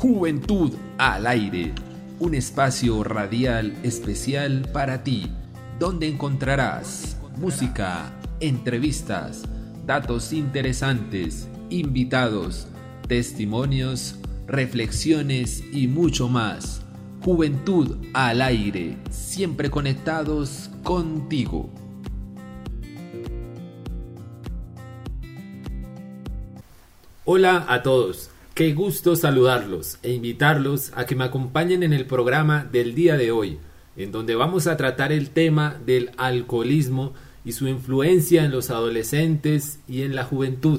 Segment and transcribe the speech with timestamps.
[0.00, 1.74] Juventud al aire,
[2.20, 5.30] un espacio radial especial para ti,
[5.78, 8.10] donde encontrarás música,
[8.40, 9.42] entrevistas,
[9.84, 12.66] datos interesantes, invitados,
[13.08, 14.14] testimonios,
[14.46, 16.80] reflexiones y mucho más.
[17.22, 21.68] Juventud al aire, siempre conectados contigo.
[27.26, 28.30] Hola a todos,
[28.60, 33.32] qué gusto saludarlos e invitarlos a que me acompañen en el programa del día de
[33.32, 33.56] hoy,
[33.96, 39.78] en donde vamos a tratar el tema del alcoholismo y su influencia en los adolescentes
[39.88, 40.78] y en la juventud.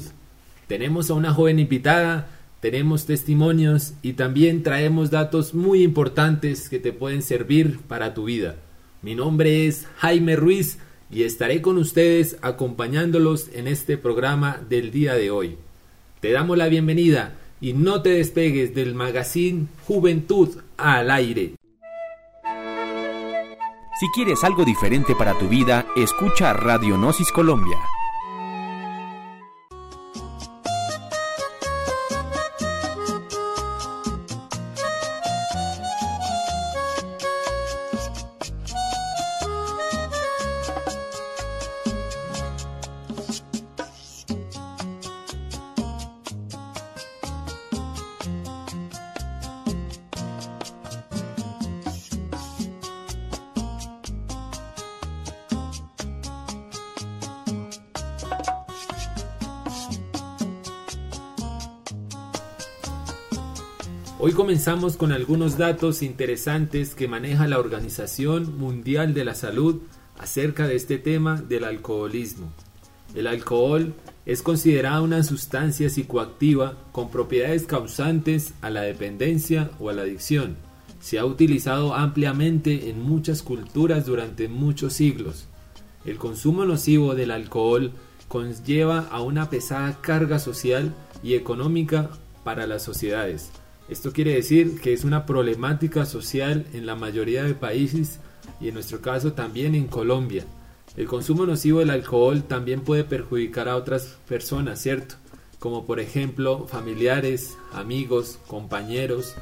[0.68, 2.28] Tenemos a una joven invitada,
[2.60, 8.58] tenemos testimonios y también traemos datos muy importantes que te pueden servir para tu vida.
[9.02, 10.78] Mi nombre es Jaime Ruiz
[11.10, 15.58] y estaré con ustedes acompañándolos en este programa del día de hoy.
[16.20, 21.54] Te damos la bienvenida y no te despegues del magazine Juventud al aire.
[24.00, 27.78] Si quieres algo diferente para tu vida, escucha Radio Gnosis Colombia.
[64.24, 69.82] Hoy comenzamos con algunos datos interesantes que maneja la Organización Mundial de la Salud
[70.16, 72.54] acerca de este tema del alcoholismo.
[73.16, 73.96] El alcohol
[74.28, 80.56] es considerada una sustancia psicoactiva con propiedades causantes a la dependencia o a la adicción.
[81.00, 85.48] Se ha utilizado ampliamente en muchas culturas durante muchos siglos.
[86.06, 87.92] El consumo nocivo del alcohol
[88.28, 90.94] conlleva a una pesada carga social
[91.24, 92.12] y económica
[92.44, 93.50] para las sociedades
[93.92, 98.20] esto quiere decir que es una problemática social en la mayoría de países
[98.62, 100.46] y en nuestro caso también en Colombia.
[100.96, 105.16] El consumo nocivo del alcohol también puede perjudicar a otras personas, ¿cierto?
[105.60, 109.36] Como por ejemplo familiares, amigos, compañeros,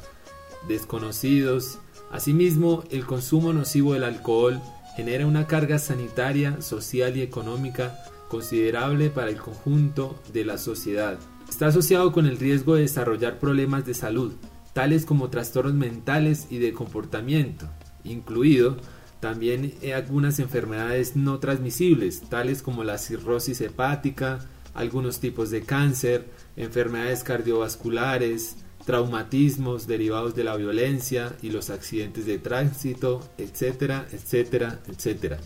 [0.66, 1.78] desconocidos.
[2.10, 4.60] Asimismo, el consumo nocivo del alcohol
[4.96, 7.96] genera una carga sanitaria, social y económica
[8.28, 11.20] considerable para el conjunto de la sociedad.
[11.50, 14.32] Está asociado con el riesgo de desarrollar problemas de salud,
[14.72, 17.68] tales como trastornos mentales y de comportamiento,
[18.02, 18.78] incluido
[19.18, 24.38] también eh, algunas enfermedades no transmisibles, tales como la cirrosis hepática,
[24.72, 28.56] algunos tipos de cáncer, enfermedades cardiovasculares,
[28.86, 35.38] traumatismos derivados de la violencia y los accidentes de tránsito, etcétera, etcétera, etcétera.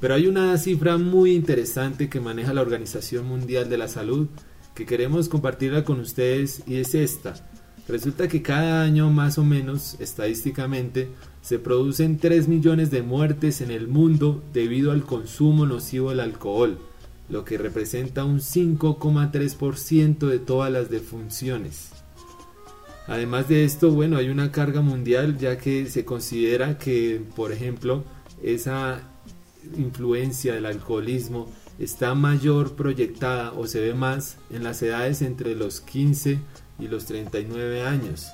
[0.00, 4.28] Pero hay una cifra muy interesante que maneja la Organización Mundial de la Salud
[4.80, 7.34] que queremos compartirla con ustedes y es esta.
[7.86, 11.10] Resulta que cada año más o menos, estadísticamente,
[11.42, 16.78] se producen 3 millones de muertes en el mundo debido al consumo nocivo del alcohol,
[17.28, 21.90] lo que representa un 5,3% de todas las defunciones.
[23.06, 28.02] Además de esto, bueno, hay una carga mundial ya que se considera que, por ejemplo,
[28.42, 29.02] esa
[29.76, 35.80] influencia del alcoholismo está mayor proyectada o se ve más en las edades entre los
[35.80, 36.38] 15
[36.78, 38.26] y los 39 años,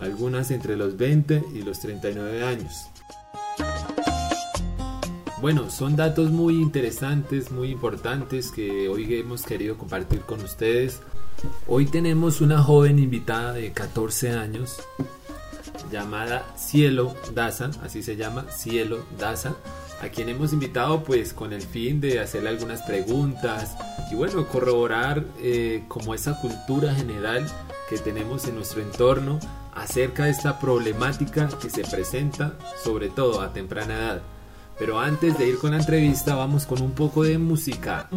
[0.00, 2.72] algunas entre los 20 y los 39 años.
[5.40, 11.00] Bueno, son datos muy interesantes, muy importantes que hoy hemos querido compartir con ustedes.
[11.68, 14.80] Hoy tenemos una joven invitada de 14 años
[15.92, 19.54] llamada Cielo Daza, así se llama, Cielo Daza
[20.00, 23.76] a quien hemos invitado pues con el fin de hacerle algunas preguntas
[24.10, 27.46] y bueno, corroborar eh, como esa cultura general
[27.88, 29.38] que tenemos en nuestro entorno
[29.74, 34.22] acerca de esta problemática que se presenta sobre todo a temprana edad.
[34.78, 38.08] Pero antes de ir con la entrevista vamos con un poco de música.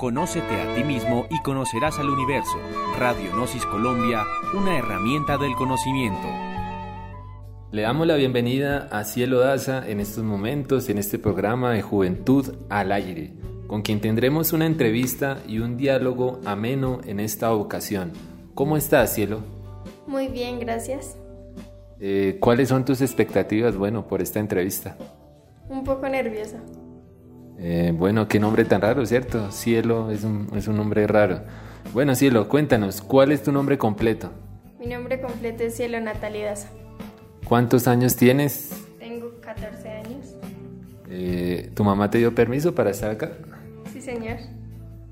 [0.00, 2.56] Conócete a ti mismo y conocerás al universo.
[2.98, 4.24] Radio Gnosis Colombia,
[4.54, 6.26] una herramienta del conocimiento.
[7.70, 12.50] Le damos la bienvenida a Cielo Daza en estos momentos, en este programa de Juventud
[12.70, 13.34] al Aire,
[13.66, 18.12] con quien tendremos una entrevista y un diálogo ameno en esta ocasión.
[18.54, 19.40] ¿Cómo estás, Cielo?
[20.06, 21.18] Muy bien, gracias.
[22.00, 24.96] Eh, ¿Cuáles son tus expectativas, bueno, por esta entrevista?
[25.68, 26.56] Un poco nerviosa.
[27.62, 29.52] Eh, bueno, qué nombre tan raro, ¿cierto?
[29.52, 31.42] Cielo es un, es un nombre raro.
[31.92, 34.30] Bueno, Cielo, cuéntanos, ¿cuál es tu nombre completo?
[34.78, 36.70] Mi nombre completo es Cielo Natalidaza.
[37.44, 38.70] ¿Cuántos años tienes?
[38.98, 40.36] Tengo 14 años.
[41.10, 43.32] Eh, ¿Tu mamá te dio permiso para estar acá?
[43.92, 44.38] Sí, señor.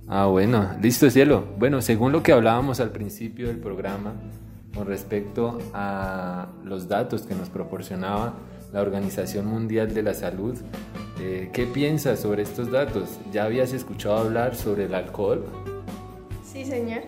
[0.07, 1.45] Ah, bueno, listo, Cielo.
[1.59, 4.15] Bueno, según lo que hablábamos al principio del programa,
[4.75, 8.37] con respecto a los datos que nos proporcionaba
[8.73, 10.57] la Organización Mundial de la Salud.
[11.21, 13.19] Eh, ¿Qué piensas sobre estos datos?
[13.33, 15.45] ¿Ya habías escuchado hablar sobre el alcohol?
[16.45, 17.03] Sí, señor.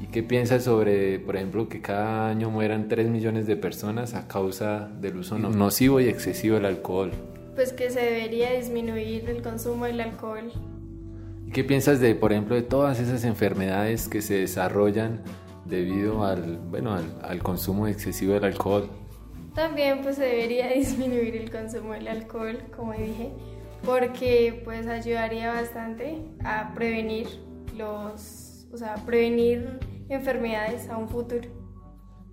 [0.00, 4.28] ¿Y qué piensas sobre, por ejemplo, que cada año mueran 3 millones de personas a
[4.28, 7.10] causa del uso nocivo y excesivo del alcohol?
[7.56, 10.52] Pues que se debería disminuir el consumo del alcohol.
[11.44, 15.20] ¿Y qué piensas de, por ejemplo, de todas esas enfermedades que se desarrollan
[15.64, 18.88] debido al, bueno, al, al consumo excesivo del alcohol?
[19.54, 23.32] También pues se debería disminuir el consumo del alcohol, como dije,
[23.84, 27.28] porque pues ayudaría bastante a prevenir
[27.76, 29.78] los, o sea, prevenir
[30.08, 31.48] enfermedades a un futuro.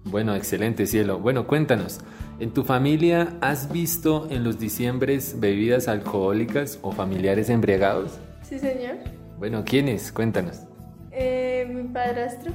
[0.06, 1.20] Bueno, excelente cielo.
[1.20, 2.00] Bueno, cuéntanos,
[2.40, 8.18] ¿en tu familia has visto en los diciembres bebidas alcohólicas o familiares embriagados?
[8.42, 8.96] Sí, señor.
[9.38, 10.12] Bueno, ¿quiénes?
[10.12, 10.62] Cuéntanos.
[11.12, 12.54] Eh, mi padrastro.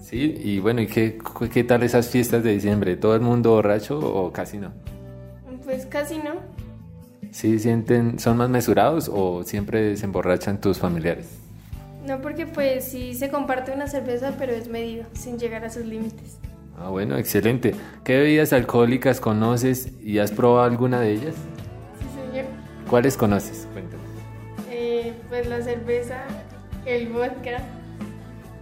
[0.00, 1.18] Sí, y bueno, ¿y qué,
[1.52, 2.96] qué tal esas fiestas de diciembre?
[2.96, 4.72] ¿Todo el mundo borracho o casi no?
[5.64, 6.34] Pues casi no.
[7.30, 11.28] ¿Sí sienten, son más mesurados o siempre se emborrachan tus familiares?
[12.06, 15.84] No, porque pues sí se comparte una cerveza, pero es medido, sin llegar a sus
[15.84, 16.38] límites.
[16.78, 17.74] Ah, bueno, excelente.
[18.04, 21.34] ¿Qué bebidas alcohólicas conoces y has probado alguna de ellas?
[21.98, 22.46] Sí, señor.
[22.88, 23.68] ¿Cuáles conoces?
[23.72, 24.06] Cuéntanos.
[24.70, 26.24] Eh, pues la cerveza,
[26.86, 27.58] el vodka.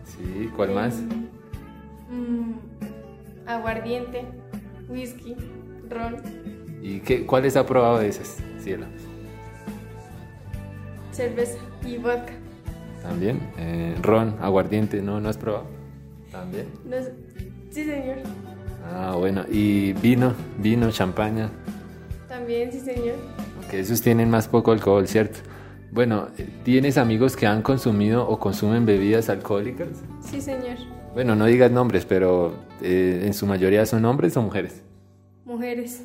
[0.05, 1.01] Sí, ¿cuál más?
[2.09, 2.55] Mm,
[3.47, 4.25] aguardiente,
[4.89, 5.37] whisky,
[5.91, 6.17] ron.
[6.83, 8.87] ¿Y qué, cuáles ha probado de esas, Cielo?
[11.13, 12.33] Cerveza y vodka.
[13.03, 13.41] ¿También?
[13.59, 15.21] Eh, ron, aguardiente, ¿no?
[15.21, 15.67] ¿No has probado?
[16.33, 16.67] ¿También?
[16.85, 16.97] No.
[17.71, 18.19] Sí, señor.
[18.93, 19.45] Ah, bueno.
[19.51, 20.35] ¿Y vino?
[20.59, 21.51] ¿Vino, champaña?
[22.29, 23.17] También, sí, señor.
[23.71, 25.41] Que esos tienen más poco alcohol, ¿cierto?
[25.91, 26.29] Bueno,
[26.65, 29.89] ¿tienes amigos que han consumido o consumen bebidas alcohólicas?
[30.21, 30.77] Sí, señor.
[31.19, 34.85] Bueno, no digas nombres, pero eh, en su mayoría son hombres o mujeres.
[35.45, 36.05] Mujeres.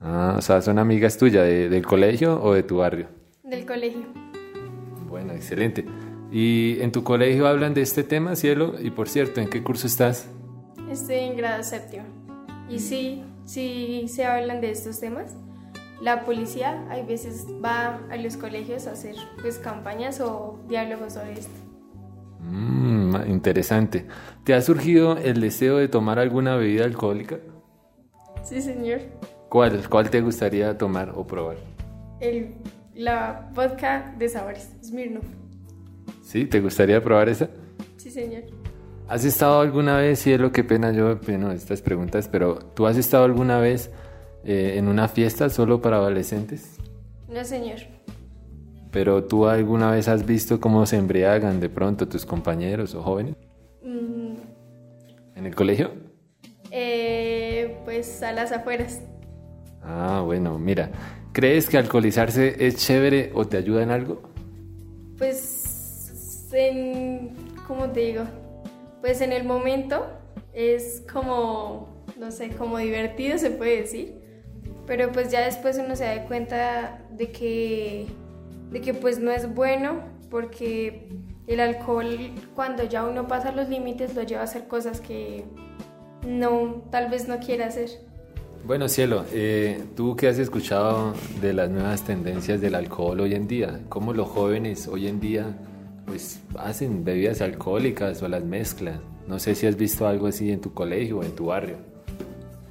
[0.00, 3.06] Ah, o sea, son amigas tuyas de, del colegio o de tu barrio.
[3.44, 4.06] Del colegio.
[5.08, 5.84] Bueno, excelente.
[6.32, 8.74] ¿Y en tu colegio hablan de este tema, cielo?
[8.82, 10.28] Y por cierto, ¿en qué curso estás?
[10.90, 12.02] Estoy en grado séptimo.
[12.68, 15.36] Y sí, sí se hablan de estos temas.
[16.02, 21.34] La policía hay veces va a los colegios a hacer pues campañas o diálogos sobre
[21.34, 21.69] esto.
[22.42, 24.06] Mm, interesante.
[24.44, 27.38] ¿Te ha surgido el deseo de tomar alguna bebida alcohólica?
[28.42, 29.00] Sí, señor.
[29.48, 29.88] ¿Cuál?
[29.88, 31.56] ¿Cuál te gustaría tomar o probar?
[32.20, 32.54] El,
[32.94, 35.24] la vodka de sabores, Smirnoff.
[36.22, 36.46] ¿Sí?
[36.46, 37.50] ¿Te gustaría probar esa?
[37.96, 38.44] Sí, señor.
[39.08, 43.24] ¿Has estado alguna vez, cielo, qué pena yo, bueno, estas preguntas, pero ¿tú has estado
[43.24, 43.90] alguna vez
[44.44, 46.76] eh, en una fiesta solo para adolescentes?
[47.28, 47.80] No, señor.
[48.90, 53.36] ¿Pero tú alguna vez has visto cómo se embriagan de pronto tus compañeros o jóvenes?
[53.82, 54.34] Mm,
[55.36, 55.92] ¿En el colegio?
[56.72, 59.00] eh, pues a las afueras.
[59.82, 60.90] Ah, bueno, mira,
[61.32, 64.22] ¿crees que alcoholizarse es chévere o te ayuda en algo?
[65.18, 67.34] Pues, en,
[67.66, 68.24] ¿cómo te digo?
[69.00, 70.06] Pues en el momento
[70.52, 74.20] es como, no sé, como divertido se puede decir,
[74.86, 78.06] pero pues ya después uno se da cuenta de que,
[78.70, 81.08] de que pues no es bueno porque
[81.46, 82.06] el alcohol
[82.54, 85.44] cuando ya uno pasa los límites lo lleva a hacer cosas que
[86.26, 87.88] no, tal vez no quiera hacer.
[88.64, 93.48] Bueno, Cielo, eh, tú qué has escuchado de las nuevas tendencias del alcohol hoy en
[93.48, 95.56] día, cómo los jóvenes hoy en día
[96.06, 99.00] pues hacen bebidas alcohólicas o las mezclan.
[99.26, 101.76] No sé si has visto algo así en tu colegio o en tu barrio.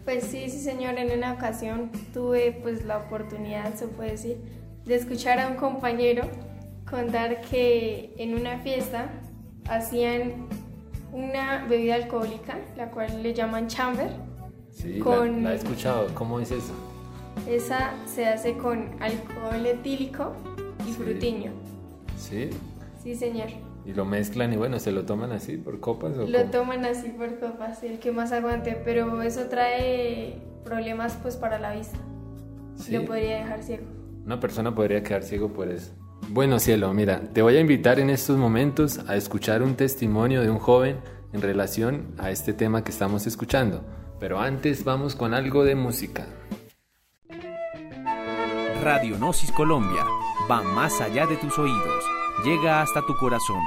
[0.05, 4.37] Pues sí, sí señor, en una ocasión tuve pues la oportunidad, se puede decir,
[4.85, 6.23] de escuchar a un compañero
[6.89, 9.09] contar que en una fiesta
[9.69, 10.47] hacían
[11.11, 14.09] una bebida alcohólica, la cual le llaman chamber.
[14.71, 16.07] Sí, la- Con- la, he escuchado.
[16.15, 16.73] ¿Cómo es eso?
[17.47, 20.33] Esa se hace con alcohol etílico
[20.87, 20.93] y Sí.
[20.93, 21.51] frutiño.
[22.17, 22.49] Sí.
[23.01, 23.47] Sí, señor.
[23.85, 27.09] Y lo mezclan y bueno, se lo toman así por copas o Lo toman así
[27.09, 31.97] por copas, el que más aguante, pero eso trae problemas pues para la vista.
[32.75, 32.91] Sí.
[32.91, 33.85] Lo podría dejar ciego.
[34.29, 35.91] Una persona podría quedar ciego por eso.
[36.27, 40.51] Bueno, cielo, mira, te voy a invitar en estos momentos a escuchar un testimonio de
[40.51, 40.99] un joven
[41.33, 43.83] en relación a este tema que estamos escuchando.
[44.19, 46.27] Pero antes vamos con algo de música.
[48.83, 50.05] Radio Gnosis Colombia
[50.47, 52.03] va más allá de tus oídos,
[52.45, 53.63] llega hasta tu corazón.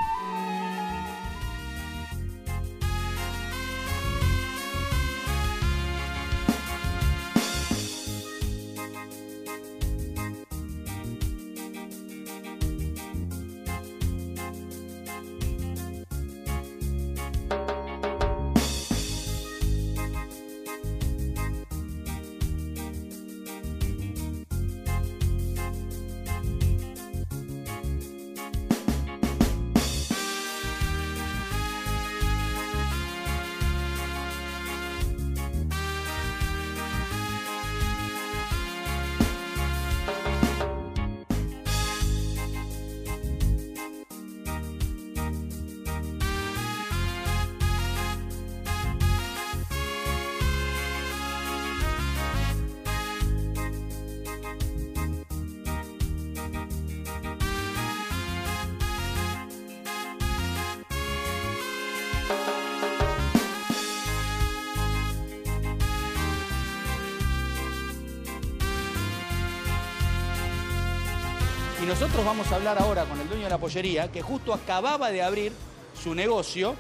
[71.83, 75.11] Y nosotros vamos a hablar ahora con el dueño de la pollería, que justo acababa
[75.11, 75.53] de abrir
[76.01, 76.77] su negocio.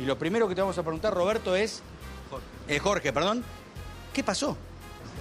[0.00, 1.82] Y lo primero que te vamos a preguntar, Roberto, es...
[2.68, 3.42] Eh, Jorge, perdón.
[4.12, 4.56] ¿Qué pasó?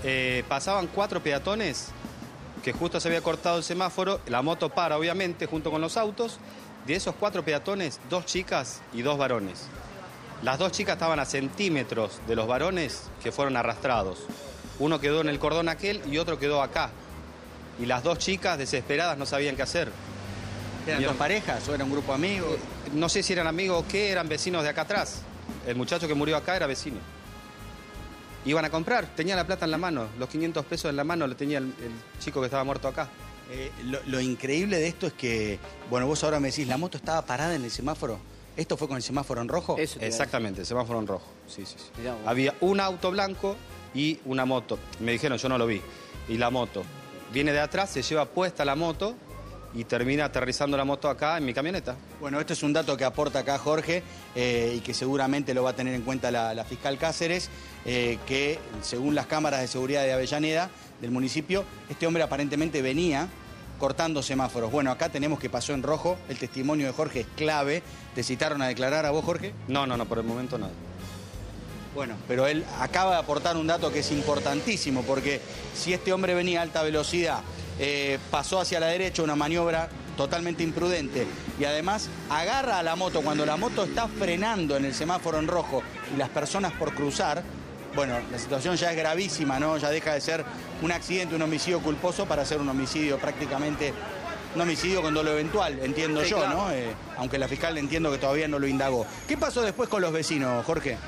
[0.03, 1.87] Eh, pasaban cuatro peatones
[2.63, 6.37] que justo se había cortado el semáforo, la moto para obviamente junto con los autos,
[6.85, 9.65] de esos cuatro peatones, dos chicas y dos varones.
[10.43, 14.19] Las dos chicas estaban a centímetros de los varones que fueron arrastrados.
[14.77, 16.91] Uno quedó en el cordón aquel y otro quedó acá.
[17.79, 19.91] Y las dos chicas desesperadas no sabían qué hacer.
[20.87, 22.57] ¿Eran dos parejas o era un grupo de amigos?
[22.93, 25.21] No sé si eran amigos o qué, eran vecinos de acá atrás.
[25.65, 26.97] El muchacho que murió acá era vecino.
[28.45, 31.27] Iban a comprar, tenía la plata en la mano, los 500 pesos en la mano
[31.27, 33.09] lo tenía el, el chico que estaba muerto acá.
[33.51, 36.97] Eh, lo, lo increíble de esto es que, bueno, vos ahora me decís, la moto
[36.97, 38.19] estaba parada en el semáforo.
[38.55, 39.77] ¿Esto fue con el semáforo en rojo?
[39.77, 41.25] Exactamente, semáforo en rojo.
[41.47, 41.85] Sí, sí, sí.
[41.99, 42.21] Mirá vos.
[42.25, 43.55] Había un auto blanco
[43.93, 44.79] y una moto.
[44.99, 45.81] Me dijeron, yo no lo vi.
[46.27, 46.83] Y la moto.
[47.31, 49.15] Viene de atrás, se lleva puesta la moto
[49.73, 51.95] y termina aterrizando la moto acá en mi camioneta.
[52.19, 54.01] Bueno, esto es un dato que aporta acá Jorge
[54.35, 57.49] eh, y que seguramente lo va a tener en cuenta la, la fiscal Cáceres,
[57.85, 60.69] eh, que según las cámaras de seguridad de Avellaneda,
[61.01, 63.27] del municipio, este hombre aparentemente venía
[63.77, 64.71] cortando semáforos.
[64.71, 67.83] Bueno, acá tenemos que pasó en rojo, el testimonio de Jorge es clave.
[68.15, 69.53] ¿Te citaron a declarar a vos, Jorge?
[69.67, 70.71] No, no, no, por el momento nada.
[71.97, 75.41] Bueno, pero él acaba de aportar un dato que es importantísimo, porque
[75.73, 77.39] si este hombre venía a alta velocidad,
[77.79, 81.25] eh, pasó hacia la derecha una maniobra totalmente imprudente
[81.59, 85.47] y además agarra a la moto cuando la moto está frenando en el semáforo en
[85.47, 85.81] rojo
[86.13, 87.41] y las personas por cruzar,
[87.95, 89.79] bueno, la situación ya es gravísima, ¿no?
[89.79, 90.45] Ya deja de ser
[90.83, 93.91] un accidente, un homicidio culposo para ser un homicidio prácticamente,
[94.53, 96.67] un homicidio con dolo eventual, entiendo Sí, yo, claro.
[96.67, 96.71] ¿no?
[96.71, 99.07] Eh, aunque la fiscal entiendo que todavía no lo indagó.
[99.27, 100.99] ¿Qué pasó después con los vecinos, Jorge?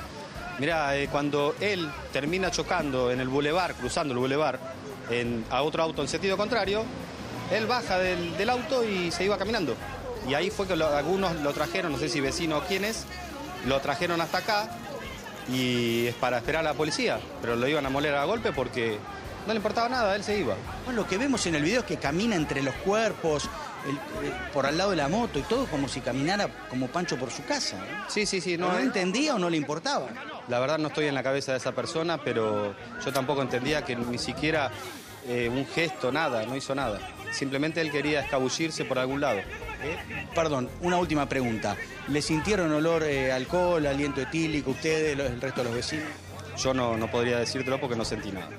[0.59, 4.59] Mirá, eh, cuando él termina chocando en el bulevar, cruzando el bulevar,
[5.49, 6.83] a otro auto en sentido contrario,
[7.51, 9.75] él baja del, auto y se iba caminando.
[10.27, 13.05] Y ahí fue que algunos lo trajeron, no sé si vecino o quiénes,
[13.67, 14.69] lo trajeron hasta acá
[15.51, 18.99] y es para esperar a la policía, pero lo iban a moler a golpe porque
[19.47, 20.55] no le importaba nada, él se iba.
[20.93, 23.49] Lo que vemos en el video es que camina entre los cuerpos,
[23.87, 27.17] el- eh, por al lado de la moto y todo como si caminara como Pancho
[27.17, 27.77] por su casa.
[28.07, 30.07] Sí, sí, sí, ¿No, no, eh, entendía o no le importaba?
[30.47, 33.95] La verdad no estoy en la cabeza de esa persona, pero yo tampoco entendía que
[33.95, 34.71] ni siquiera
[35.27, 36.99] eh, un gesto, nada, no hizo nada.
[37.31, 39.39] Simplemente él quería escabullirse por algún lado.
[39.39, 41.75] Eh, perdón, una última pregunta.
[42.07, 46.07] ¿Le sintieron olor a alcohol, aliento etílico, ustedes, el resto de los vecinos?
[46.57, 48.49] Yo no, no podría decírtelo porque no sentí nada.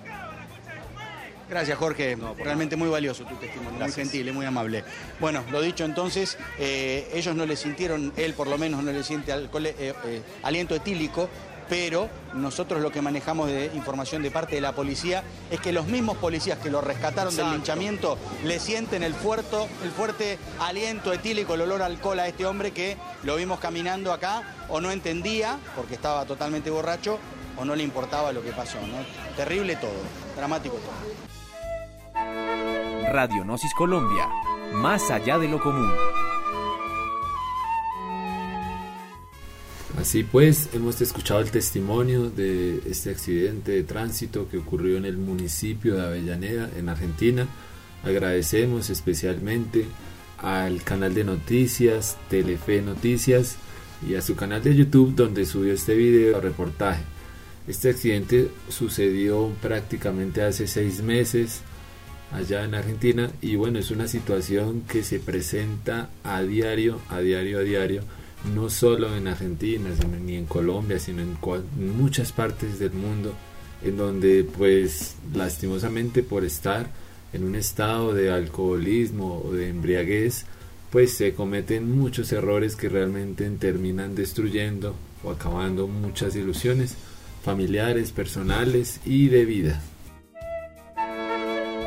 [1.51, 2.17] Gracias, Jorge.
[2.17, 3.97] No, Realmente muy valioso tu testimonio, Gracias.
[3.97, 4.85] muy gentil y muy amable.
[5.19, 9.03] Bueno, lo dicho entonces, eh, ellos no le sintieron, él por lo menos no le
[9.03, 11.29] siente alcohol, eh, eh, aliento etílico,
[11.69, 15.87] pero nosotros lo que manejamos de información de parte de la policía es que los
[15.87, 21.55] mismos policías que lo rescataron del linchamiento le sienten el, fuerto, el fuerte aliento etílico,
[21.55, 25.59] el olor a alcohol a este hombre que lo vimos caminando acá o no entendía
[25.77, 27.19] porque estaba totalmente borracho
[27.57, 28.79] o no le importaba lo que pasó.
[28.81, 29.37] ¿no?
[29.37, 29.93] Terrible todo,
[30.37, 31.30] dramático todo.
[33.11, 34.29] Radionosis Colombia,
[34.73, 35.91] más allá de lo común.
[39.99, 45.17] Así pues, hemos escuchado el testimonio de este accidente de tránsito que ocurrió en el
[45.17, 47.49] municipio de Avellaneda, en Argentina.
[48.05, 49.87] Agradecemos especialmente
[50.39, 53.57] al canal de noticias, Telefe Noticias,
[54.09, 57.03] y a su canal de YouTube donde subió este video reportaje.
[57.67, 61.63] Este accidente sucedió prácticamente hace seis meses
[62.33, 67.59] allá en Argentina y bueno, es una situación que se presenta a diario, a diario,
[67.59, 68.03] a diario,
[68.55, 71.37] no solo en Argentina, sino ni en Colombia, sino en,
[71.79, 73.35] en muchas partes del mundo,
[73.83, 76.89] en donde pues lastimosamente por estar
[77.33, 80.47] en un estado de alcoholismo o de embriaguez,
[80.91, 86.97] pues se cometen muchos errores que realmente terminan destruyendo o acabando muchas ilusiones
[87.43, 89.83] familiares, personales y de vida.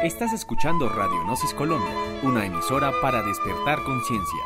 [0.03, 1.93] Estás escuchando Radio Gnosis Colombia,
[2.23, 4.41] una emisora para despertar conciencia.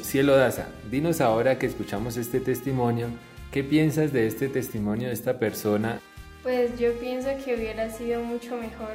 [0.00, 3.08] Cielo Daza, dinos ahora que escuchamos este testimonio,
[3.50, 5.98] ¿qué piensas de este testimonio de esta persona?
[6.44, 8.94] Pues yo pienso que hubiera sido mucho mejor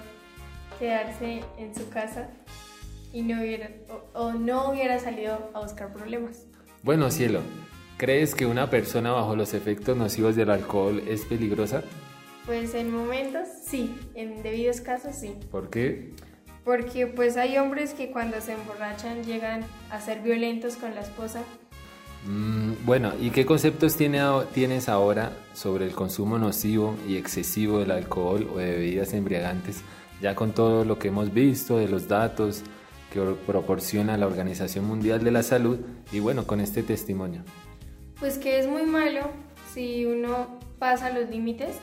[0.79, 2.29] quedarse en su casa
[3.11, 3.71] y no hubiera,
[4.13, 6.45] o, no hubiera salido a buscar problemas.
[6.81, 7.41] Bueno, cielo,
[7.97, 11.83] ¿crees que una persona bajo los efectos nocivos del alcohol es peligrosa?
[12.45, 15.36] Pues en momentos sí, en debidos casos sí.
[15.51, 16.13] ¿Por qué?
[16.63, 21.43] Porque pues hay hombres que cuando se emborrachan llegan a ser violentos con la esposa.
[22.25, 24.21] Mm, bueno, ¿y qué conceptos tiene,
[24.53, 29.81] tienes ahora sobre el consumo nocivo y excesivo del alcohol o de bebidas embriagantes?
[30.21, 32.63] Ya con todo lo que hemos visto de los datos,
[33.12, 35.79] que proporciona la Organización Mundial de la Salud
[36.12, 37.43] y bueno, con este testimonio.
[38.19, 39.30] Pues que es muy malo
[39.73, 41.75] si uno pasa los límites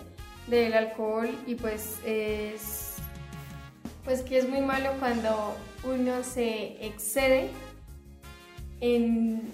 [0.50, 2.96] del alcohol y pues es
[4.04, 7.50] pues que es muy malo cuando uno se excede
[8.80, 9.52] en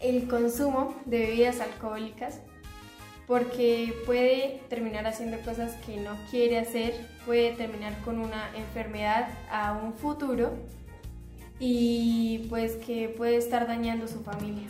[0.00, 2.40] el consumo de bebidas alcohólicas
[3.26, 6.94] porque puede terminar haciendo cosas que no quiere hacer,
[7.24, 10.52] puede terminar con una enfermedad a un futuro
[11.58, 14.68] y pues que puede estar dañando su familia.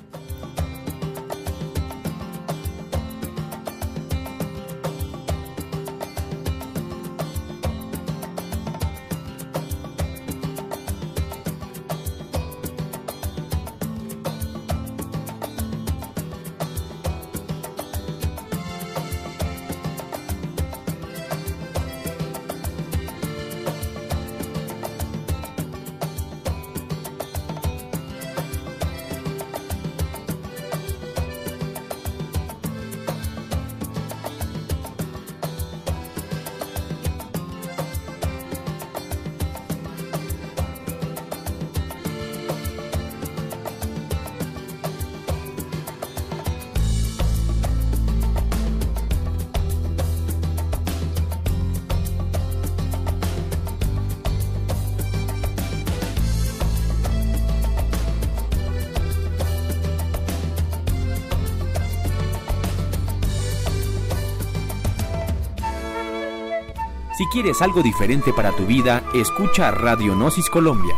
[67.17, 70.97] Si quieres algo diferente para tu vida, escucha Radio Gnosis Colombia.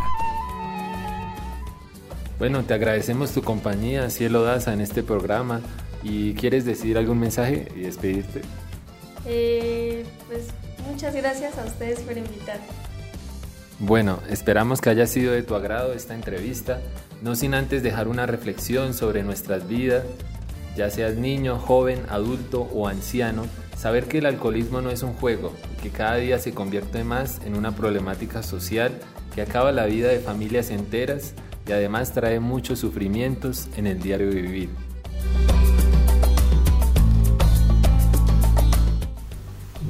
[2.39, 5.61] Bueno, te agradecemos tu compañía, Cielo Daza, en este programa.
[6.01, 8.41] ¿Y quieres decir algún mensaje y despedirte?
[9.27, 10.47] Eh, pues
[10.89, 12.65] muchas gracias a ustedes por invitarme.
[13.77, 16.81] Bueno, esperamos que haya sido de tu agrado esta entrevista,
[17.21, 20.03] no sin antes dejar una reflexión sobre nuestras vidas,
[20.75, 23.45] ya seas niño, joven, adulto o anciano
[23.77, 27.55] Saber que el alcoholismo no es un juego que cada día se convierte más en
[27.55, 28.91] una problemática social
[29.35, 31.33] que acaba la vida de familias enteras
[31.67, 34.69] y además trae muchos sufrimientos en el diario vivir.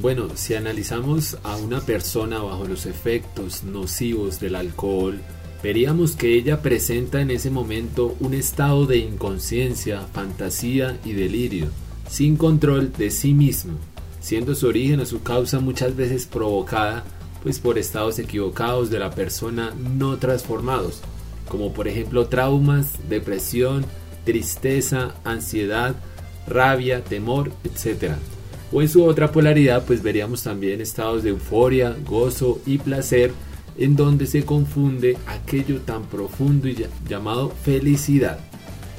[0.02, 5.22] Bueno, si analizamos a una persona bajo los efectos nocivos del alcohol,
[5.64, 11.70] veríamos que ella presenta en ese momento un estado de inconsciencia, fantasía y delirio
[12.08, 13.74] sin control de sí mismo,
[14.20, 17.04] siendo su origen o su causa muchas veces provocada
[17.44, 21.02] pues por estados equivocados de la persona no transformados,
[21.48, 23.86] como por ejemplo traumas, depresión,
[24.26, 25.96] tristeza, ansiedad,
[26.48, 28.14] rabia, temor, etc.
[28.72, 33.32] O en su otra polaridad pues veríamos también estados de euforia, gozo y placer
[33.78, 38.40] en donde se confunde aquello tan profundo y llamado felicidad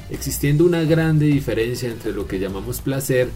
[0.09, 3.29] existiendo una grande diferencia entre lo que llamamos placer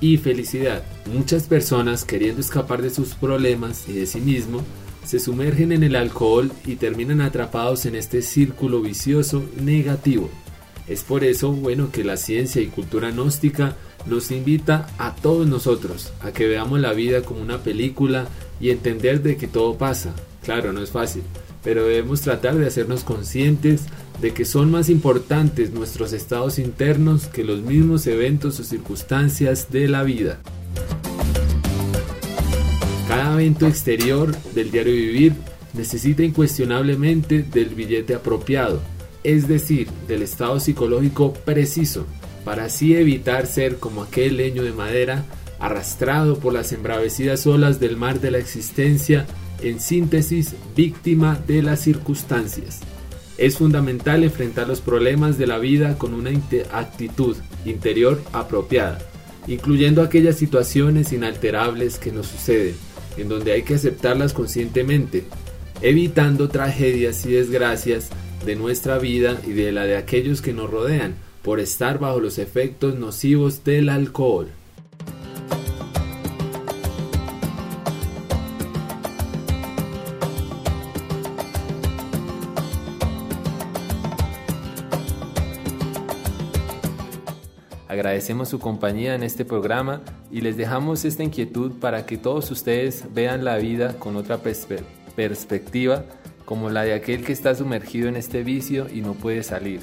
[0.00, 0.82] y felicidad.
[1.12, 4.62] Muchas personas queriendo escapar de sus problemas y de sí mismo,
[5.04, 10.30] se sumergen en el alcohol y terminan atrapados en este círculo vicioso negativo,
[10.88, 16.12] Es por eso, bueno, que la ciencia y cultura gnóstica nos invita a todos nosotros
[16.20, 18.26] a que veamos la vida como una película
[18.60, 20.14] y entender de que todo pasa.
[20.42, 21.22] Claro, no es fácil,
[21.62, 23.82] pero debemos tratar de hacernos conscientes
[24.20, 29.88] de que son más importantes nuestros estados internos que los mismos eventos o circunstancias de
[29.88, 30.40] la vida.
[33.08, 35.32] Cada evento exterior del diario vivir
[35.72, 38.80] necesita incuestionablemente del billete apropiado,
[39.24, 42.06] es decir, del estado psicológico preciso,
[42.44, 45.24] para así evitar ser como aquel leño de madera
[45.58, 49.26] arrastrado por las embravecidas olas del mar de la existencia,
[49.62, 52.80] en síntesis, víctima de las circunstancias.
[53.38, 56.30] Es fundamental enfrentar los problemas de la vida con una
[56.72, 58.98] actitud interior apropiada,
[59.46, 62.74] incluyendo aquellas situaciones inalterables que nos suceden,
[63.16, 65.24] en donde hay que aceptarlas conscientemente,
[65.80, 68.10] evitando tragedias y desgracias
[68.44, 72.38] de nuestra vida y de la de aquellos que nos rodean, por estar bajo los
[72.38, 74.48] efectos nocivos del alcohol.
[87.90, 90.00] Agradecemos su compañía en este programa
[90.30, 94.38] y les dejamos esta inquietud para que todos ustedes vean la vida con otra
[95.16, 96.04] perspectiva
[96.44, 99.80] como la de aquel que está sumergido en este vicio y no puede salir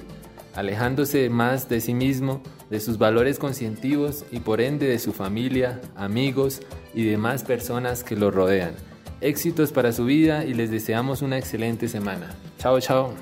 [0.55, 5.81] alejándose más de sí mismo, de sus valores conscientivos y por ende de su familia,
[5.97, 6.61] amigos
[6.93, 8.71] y demás personas que lo rodean.
[9.19, 12.33] Éxitos para su vida y les deseamos una excelente semana.
[12.57, 13.13] Chao, chao.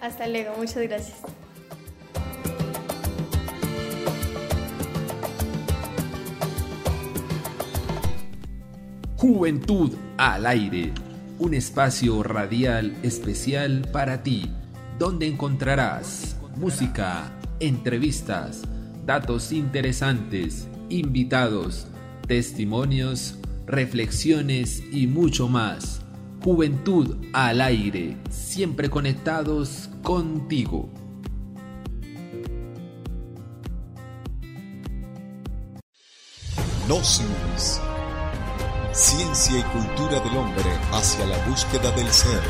[0.00, 1.20] Hasta luego, muchas gracias.
[9.20, 10.94] Juventud al aire,
[11.38, 14.50] un espacio radial especial para ti,
[14.98, 17.30] donde encontrarás música,
[17.60, 18.62] entrevistas,
[19.04, 21.86] datos interesantes, invitados,
[22.26, 23.34] testimonios,
[23.66, 26.00] reflexiones y mucho más.
[26.42, 30.88] Juventud al aire, siempre conectados contigo.
[36.88, 37.82] Gnosis.
[39.00, 42.42] Ciencia y cultura del hombre hacia la búsqueda del ser.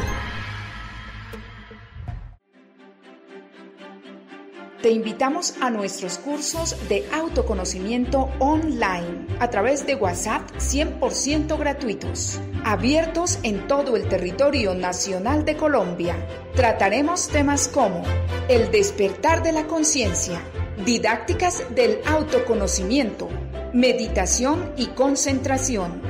[4.83, 13.39] Te invitamos a nuestros cursos de autoconocimiento online a través de WhatsApp 100% gratuitos, abiertos
[13.45, 16.17] en todo el territorio nacional de Colombia.
[16.57, 18.03] Trataremos temas como
[18.49, 20.41] el despertar de la conciencia,
[20.85, 23.29] didácticas del autoconocimiento,
[23.73, 26.10] meditación y concentración,